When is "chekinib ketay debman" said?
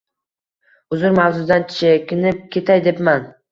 1.75-3.33